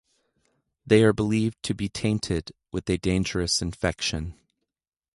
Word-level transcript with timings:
They 0.83 1.03
are 1.03 1.13
believed 1.13 1.61
to 1.61 1.75
be 1.75 1.87
tainted 1.87 2.53
with 2.71 2.89
a 2.89 2.97
dangerous 2.97 3.61
infection. 3.61 4.33